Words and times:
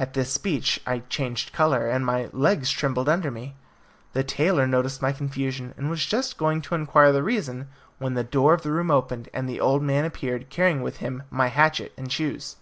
At 0.00 0.14
this 0.14 0.32
speech 0.32 0.80
I 0.84 0.98
changed 1.08 1.52
colour, 1.52 1.88
and 1.88 2.04
my 2.04 2.28
legs 2.32 2.72
trembled 2.72 3.08
under 3.08 3.30
me. 3.30 3.54
The 4.14 4.24
tailor 4.24 4.66
noticed 4.66 5.00
my 5.00 5.12
confusion, 5.12 5.74
and 5.76 5.88
was 5.88 6.04
just 6.06 6.38
going 6.38 6.60
to 6.62 6.74
inquire 6.74 7.12
the 7.12 7.22
reason 7.22 7.68
when 7.98 8.14
the 8.14 8.24
door 8.24 8.52
of 8.52 8.62
the 8.62 8.72
room 8.72 8.90
opened, 8.90 9.28
and 9.32 9.48
the 9.48 9.60
old 9.60 9.84
man 9.84 10.04
appeared, 10.04 10.50
carrying 10.50 10.82
with 10.82 10.96
him 10.96 11.22
my 11.30 11.46
hatchet 11.46 11.92
and 11.96 12.10
shoes. 12.10 12.56